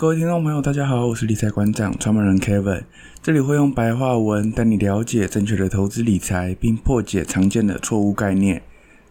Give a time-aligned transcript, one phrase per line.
[0.00, 2.84] 各位听众朋友，大家好，我是理财馆长创办人 Kevin，
[3.20, 8.62] 这里会用白话文带你了解正确的投资理财，并破解常见的错误概念。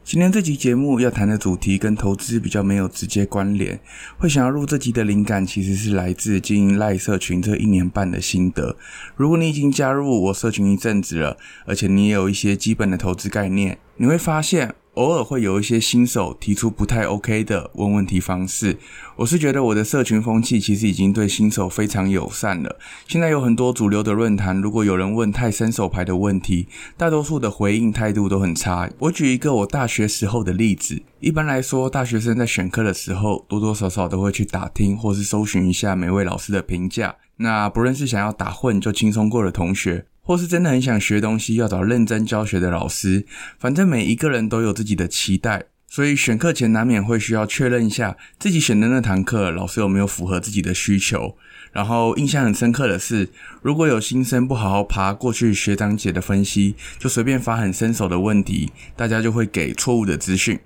[0.05, 3.77] 今天这集节目要谈的主题跟投资比较没有直接关联，
[4.17, 8.77] 会想要录这集的灵感其实是来自经营赖社群这一年半的心得。
[9.17, 11.35] 如果你已经加入我社群一阵子了，
[11.65, 14.73] 而且你也有一些基本的投资概念，你会发现。
[14.97, 18.75] 偶尔会有一些新手提出不太 OK 的问问题方式，
[19.15, 22.79] 我是觉得我的社群风气其实已经对新手非常友善了。
[23.07, 28.89] 现在有很多主流的论坛，如果有人问太伸手牌的问题，大多数的回应态度都很差。
[28.97, 37.15] 我举一个我大学时候的例子，一般来说，大学生在选课的时候，多多少少都会去打听或是搜寻一下每位老师的评价。
[37.35, 43.25] 那不论是想要打混就轻松过的同学，或是真的很想学东西，要找认真教学的老师，
[43.57, 51.37] 反正每一个人都有自己的期待，所以选课前难免会需要确认一下自己选的那堂课老师有没有符合自己的需求。
[51.71, 53.29] 然后印象很深刻的是，
[53.61, 60.59] 如果有新生不好好爬过去学长姐的分析，就随便发很伸手的问题，大家就会给错误的资讯。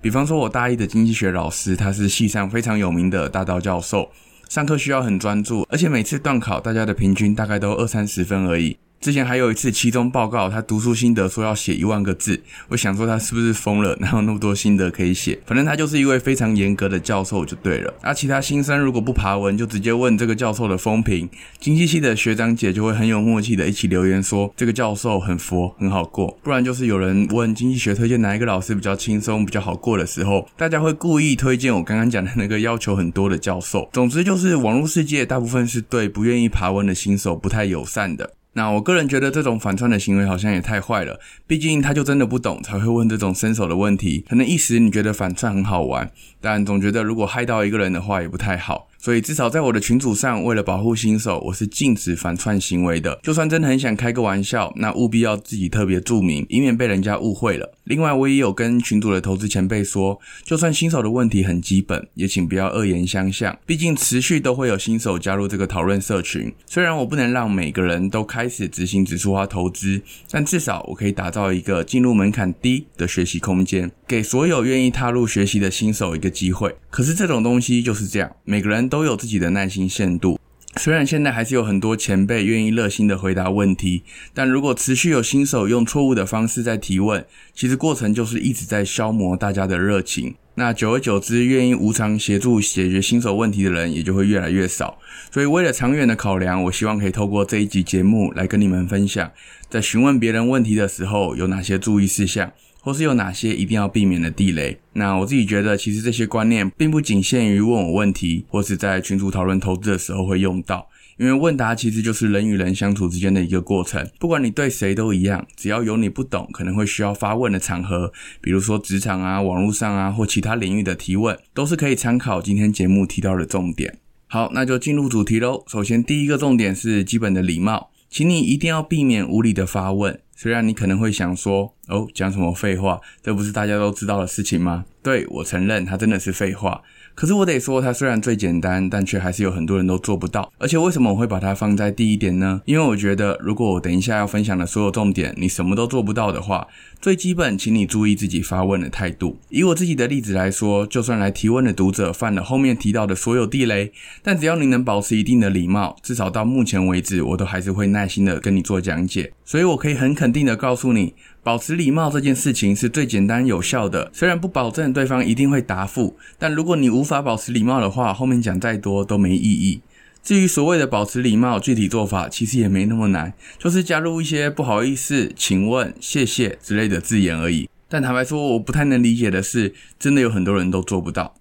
[0.00, 4.12] 比方说，我大一的经济学老师，他是系上非常有名的大道教授，
[4.48, 8.76] 上课需要很专注，而且每次段考大家的平均大概都二三十分而已。
[9.00, 13.96] 之前还有一次期中报告，他读书心得说要写一万个字，我想说他是不是疯了？
[14.00, 15.40] 哪有那么多心得可以写？
[15.46, 17.94] 反正他就是一位非常严格的教授就对了。
[18.02, 21.26] 而、啊、其他新生如果不爬文，就直接问这个教授的风评，
[21.58, 26.38] 经济系的学长姐就会很有默契的一起留言说这个教授很佛，很好过。
[26.42, 33.88] 不然就是有人问经济学推荐哪一个老师比较轻松、比较好过的时候，大家会故意推荐我刚刚讲的那个要求很多的教授。
[33.94, 38.34] 总之就是网络世界大部分是对不愿意爬文的新手不太友善的。
[38.52, 44.24] 那我个人觉得这种反串的行为好像也太坏了，毕竟他就真的不懂才会问这种伸手的问题。
[44.28, 48.89] 可能一时你觉得反串很好玩，但总觉得如果害到一个人的话也不太好。
[49.00, 53.18] 所以至少在我的群组上，为了保护新手，我是禁止反串行为的。
[53.22, 57.72] 就算真的很想开个玩笑，那务必要自己特别注明，以免被人家误会了。
[57.84, 63.58] 另外，我也有跟群组的投资前辈说，就算新手的问题很基本，也请不要恶言相向。
[63.64, 66.52] 毕竟持续都会有新手加入这个讨论社群。
[66.66, 76.74] 虽然我不能让每个人都开始执行指数化投资，但至少我可以打造一个进入门槛低的学习空间，给所有愿意踏入学习的新手一个机会。
[76.90, 78.80] 可是这种东西就是这样，每个人。
[78.88, 80.40] 都有自己的耐心限度。
[80.76, 84.02] 虽然现在还是有很多前辈愿意热心的回答问题，
[84.34, 90.34] 但如果持续有新手用错误的方式在提问，其实过程就是一直在消磨大家的热情。
[90.56, 94.98] 那久而久之，愿意无偿协助解决新手问题的人也就会越来越少。
[95.30, 99.30] 所以为了长远的考量，我希望可以透过这一集节目来跟你们分享，
[99.68, 102.50] 在询问别人问题的时候有哪些注意事项。
[102.80, 104.78] 或是有哪些一定要避免的地雷？
[104.94, 110.88] 那我自己觉得，其实这些观念并不仅限于问我问题，或是在群组讨论投资的时候会用到。
[111.18, 123.98] 因为问答其实就是人与人相处之间的一个过程，不管你对谁都一样，只要有你不懂，可能会需要发问的场合，比如说职场啊、网络上啊或其他领域的提问，都是可以参考今天节目提到的重点。
[124.28, 125.62] 好，那就进入主题喽。
[125.66, 130.18] 首先，第一个重点是基本的礼貌，请你一定要避免无理的发问。
[130.42, 132.98] 虽然你可能会想说，哦，讲什么废话？
[133.22, 134.86] 这不是大家都知道的事情吗？
[135.02, 136.82] 对，我承认，它真的是废话。
[137.14, 140.50] 可是我得说，它虽然最简单，但却还是有很多人都做不到。
[140.58, 142.60] 而且为什么我会把它放在第一点呢？
[142.66, 146.66] 因为我觉得，如果我等一下要分享的所有重点，你什么都做不到的话，
[147.00, 149.38] 最基本，请你注意自己发问的态度。
[149.48, 159.32] 以我自己的例子来说，就算来提问的读者犯了后面提到的所有地雷，但只要你能保持一定的礼貌，至少到目前为止，我都还是会耐心的跟你做讲解。
[159.44, 161.14] 所以我可以很肯定的告诉你。
[161.42, 169.80] 保持礼貌这件事情是最简单有效的，虽然不保证对方一定会答复，但如果你无法保持礼貌的话，后面讲再多都没意义。
[170.22, 177.66] 至于所谓的保持礼貌，具体做法其实也没那么难，就是加入一些不好意思、请问、谢谢之类的字眼而已。
[177.88, 181.34] 但坦白说，我不太能理解的是，真的有很多人都做不到。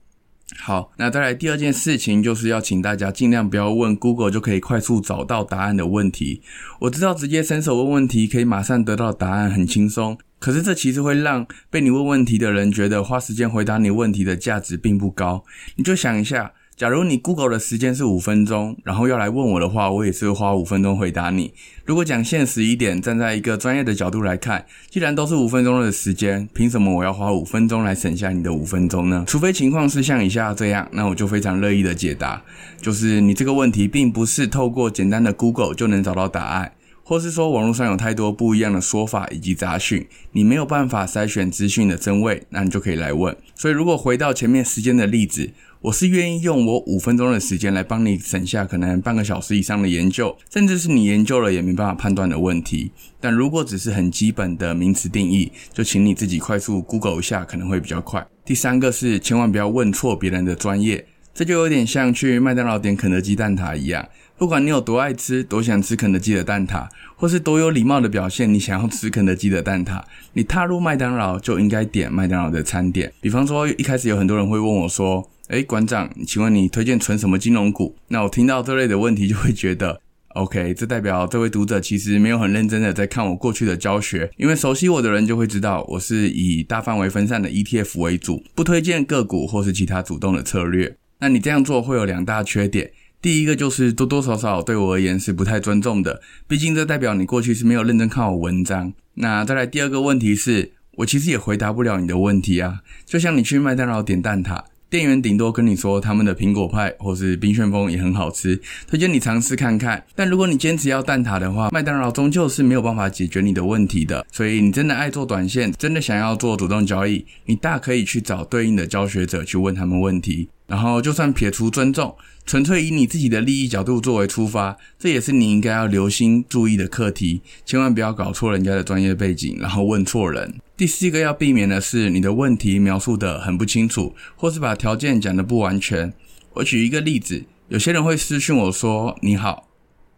[0.57, 6.41] 好，那再来第二件事情，就是要请大家尽量不要问 Google 就可以快速找到答案的问题。
[6.79, 10.17] 我知道直接伸手问问题可以马上得到答案，很轻松。
[10.39, 15.43] 可是这其实会让被你问问题的人觉得花时间回答你问题的价值并不高。
[15.75, 16.53] 你就想一下。
[16.79, 21.51] 假如你 Google 的时间是五分钟，然后要来问我的话，我也是花五分钟回答你。
[21.83, 29.25] 如果讲现实一点，站在一个专业的角度来看，既然都是五分钟的时间，凭什么我要花五分钟来省下你的五分钟呢？
[29.27, 32.41] 除非情况是像以下这样，那我就非常乐意的解答，
[32.81, 36.71] 就是你这个问题并不是透过简单的 Google 就能找到答案。
[37.03, 43.35] 或是说网络上有太多不一样的说法以及杂讯，你没有办法筛选资讯的真伪，那你就可以来问。
[43.55, 45.49] 所以如果回到前面时间的例子，
[45.81, 52.91] 我是愿意用我五分钟的时间来帮你省下可能半个小时以上的研究，甚至是你研究了也没办法判断的问题。
[53.21, 58.27] 但如果只是很基本的名词定义，就请你自己快速 Google 一下，可能会比较快。
[58.43, 64.05] 第三个是千万不要问错别人的专业，这就有点像去麦当劳点肯德基蛋挞一样，
[64.39, 66.87] 不管你有多爱吃，多想吃肯德基的蛋挞，
[67.17, 70.01] 或是多有礼貌的表现你想要吃肯德基的蛋挞，
[70.31, 73.11] 你踏入麦当劳就应该点麦当劳的餐点。
[73.19, 77.93] 比方说，一开始有很多人会问我说，诶，馆长，请问你推荐存什么金融股？
[78.07, 79.99] 那我听到这类的问题，就会觉得，
[80.35, 84.31] OK，这代表这位读者其实没有很认真的在看我过去的教学。
[84.37, 90.95] 因为熟悉我的人就会知道，我是以大范围分散的 ETF 为主，不推荐个股或是其他主动的策略。
[91.19, 92.89] 那你这样做会有两大缺点，
[93.21, 98.93] 第一个就是多多少少对我而言是不太尊重的，毕竟这代表你过去是没有认真看我文章。
[99.15, 104.63] 那再来第二个问题是，我其实也回答不了你的问题啊，就像你去麦当劳点蛋挞。
[104.89, 110.03] 店员顶多跟你说他们的苹果派或是冰旋风也很好吃，推荐你尝试看看。
[110.15, 114.25] 但如果你坚持要蛋挞的话，麦当劳终究是没有办法解决你的问题的。
[114.31, 120.49] 所以你真的爱做短线，真的想要做主动交易，你大可以去找对应的教学者去问他们问题。
[120.69, 127.41] 然后就算撇除尊重，纯粹以你自己的利益角度作为出发，这也是你应该要留心注意的课题。
[127.65, 130.61] 千万不要搞错人家的专业背景，然后问错人。
[130.77, 136.13] 第四个要避免的是，你的问题描述得很不清楚，或是把条件讲得不完全。
[136.53, 139.67] 我举一个例子，有些人会私讯我说“你好”，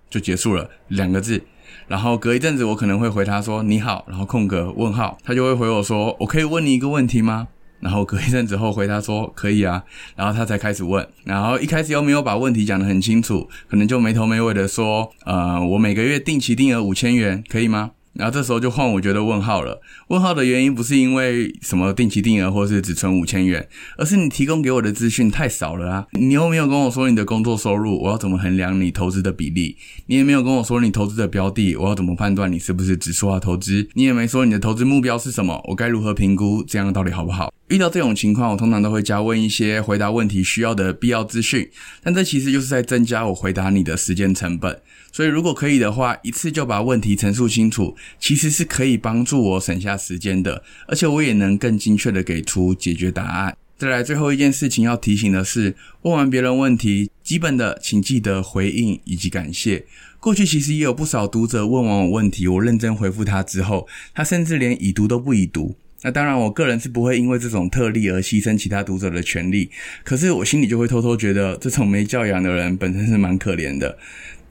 [0.09, 1.41] 就结束了两个字，
[1.87, 7.47] 然后隔一阵子我可能会回他说“你好”，然后空格问号，他就会回我说“我可以问你一个问题吗？”
[7.81, 9.83] 然后隔一阵子后回他说“可以啊”，
[10.15, 19.81] 然后他才开始问，然后一开始又没有把问题讲得很清楚，可能就没头没尾的说：“呃，我每个月定期定额五千元，可以吗？”然后这时候就换我觉得问号了。
[20.09, 23.65] 问号的原因不是因为什么定期定额或是只存五千元，
[23.97, 26.07] 而是你提供给我的资讯太少了啊！
[26.11, 29.77] 你又没有跟我说你的工作收入，我要怎么衡量你投资的比例？
[30.07, 33.87] 你也没有跟我说你投资的标的，我要怎么判断你是不是指数化投资？
[33.93, 37.53] 你也没说你的投资目标是什么，我该如何评估这样到底好不好？
[37.71, 41.69] 遇到这种情况，我通常都会加问一些回答问题需要的必要资讯，
[42.03, 44.81] 但这其实就是在增加我回答你的时间成本。
[45.13, 53.55] 所以，如果可以的话，一次就把问题陈述清楚，其实是可以帮助我省下时间的，而且我也能更精确地给出解决答案。
[53.77, 59.85] 再来，最后一件事情要提醒的是，问完别人问题，基本的请记得回应以及感谢。
[60.19, 65.77] 过去其实也有不少读者问完我问题，我认真回复他之后，他甚至连已读都不已读。
[66.03, 69.69] 那当然，我个人是不会因为这种特例而牺牲其他读者的权利，
[70.03, 73.97] 可是我心里就会偷偷觉得，这种没教养的人本身是蛮可怜的。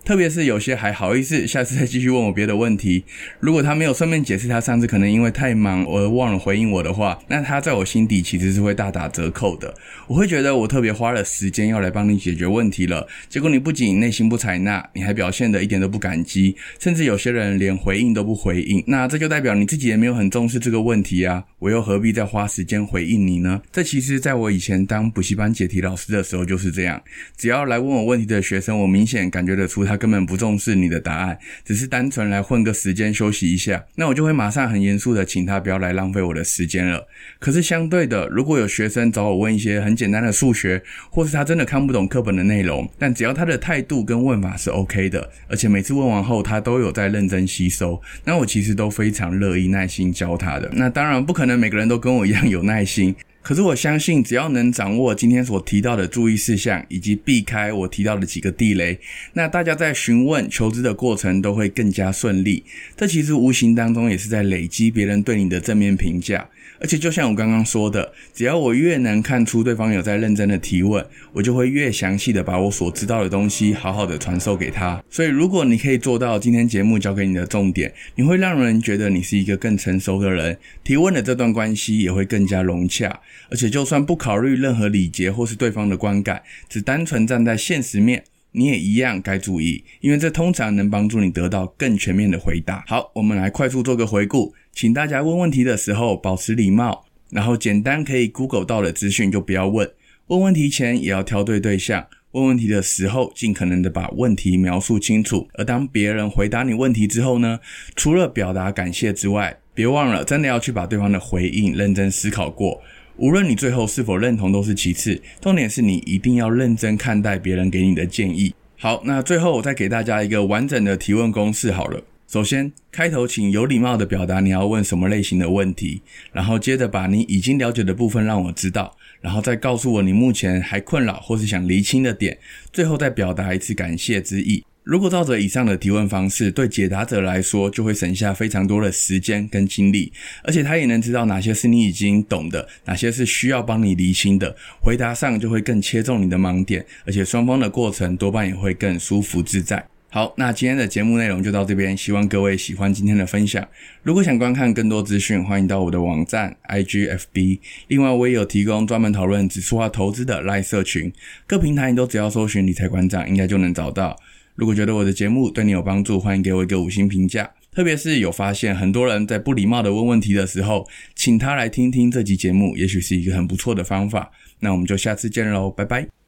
[0.04, 3.04] 特别是有些还好意思，下次再继续问我别的问题。
[3.38, 9.72] 如果他没有顺便解释他上次可能因为太忙而忘了回应我的话，那他在我心底其实是会大打折扣的。
[10.08, 18.82] 我会觉得我特别花了时间要来帮你解决问题了，结果你不仅内心不采纳，你还表现得一点都不感激，甚至有些人连回应都不回应。
[18.86, 23.60] 那这就代表你自己也没有很重视这个问题啊，我又何必再花时间回应你呢？
[23.70, 27.00] 这其实在我以前当补习班解题老师的时候就是这样，
[27.36, 30.00] 只要来问我问题的学生，我明显感觉得出他。
[30.00, 37.06] 根本不重视你的答案，只是单纯来混个时间休息一下，那我就会马上很严肃的请他不要来浪费我的时间了。
[37.38, 50.70] 可是相对的，如果有学生找我问一些很简单的数学，或是他真的看不懂课本的内容，但只要他的态度跟问法是 OK 的，而且每次问完后他都有在认真吸收，那我其实都非常乐意耐心教他的。
[50.72, 53.14] 那当然不可能每个人都跟我一样有耐心。
[53.42, 58.98] 可是我相信，只要能掌握今天所提到的注意事项，以及避开我提到的几个地雷，
[59.32, 62.62] 那大家在询问求知的过程都会更加顺利。
[62.96, 66.48] 这其实无形当中也是在累积别人对你的正面评价。
[66.82, 71.04] 而且就像我刚刚说的，只要我越能看出对方有在认真的提问，
[71.34, 75.02] 我就会越详细的把我所知道的东西好好的传授给他。
[75.10, 83.20] 所以如果你可以做到今天节目教给你的重点，你会让人觉得你是一个更成熟的人，提问的这段关系也会更加融洽。
[83.50, 92.84] 而且就算不考虑任何礼节或是对方的观感，只单纯站在现实面，你也一样该注意，因为这通常能帮助你得到更全面的回答。
[92.86, 94.54] 好，我们来快速做个回顾。
[94.72, 99.90] 请大家问问题的时候保持礼貌，然后简单可以 Google 到的资讯就不要问。
[100.28, 102.06] 问问题前也要挑对对象。
[102.32, 105.48] 问问题的时候尽可能的把问题描述清楚。
[105.54, 107.58] 而当别人回答你问题之后呢，
[107.96, 112.80] 除了表达感谢之外，别忘了真的要去把对方的回应认真思考过。
[113.20, 118.54] 无论你最后是否认同都是其次，重点是你一定要认真看待别人给你的建议。
[118.78, 122.02] 好，那最后我再给大家一个完整的提问公式好了。
[122.26, 126.00] 首先，开头请有礼貌地表达你要问什么类型的问题，
[126.32, 132.38] 然后接着把你已经了解的部分让我知道，然后再告诉我你目前还困扰或是想厘清的点，
[132.72, 134.64] 最后再表达一次感谢之意。
[134.82, 140.10] 如果照着以上的提问方式，对解答者来说就会省下非常多的时间跟精力，
[140.42, 149.86] 而且他也能知道哪些是你已经懂的，哪些是需要帮你厘清的，回答上就会更切中你的盲点，而且双方的过程多半也会更舒服自在。
[150.12, 153.64] 好，那今天的节目内容就到这边，希望各位喜欢今天的分享。
[154.02, 157.60] 如果想观看更多资讯，欢迎到我的网站 IGFB。
[157.86, 161.12] 另外，我也有提供专门讨论指数化投资的 LINE 社群，
[161.46, 164.16] 各平台你都只要搜寻理财馆长，应该就能找到。
[164.54, 167.50] 如果觉得我的节目对你有帮助，欢迎给我一个五星评价。
[167.72, 174.30] 特别是有发现很多人在不礼貌的问问题的时候，请他来听听这集节目，也许是一个很不错的方法。
[174.58, 176.19] 那我们就下次见喽，拜拜。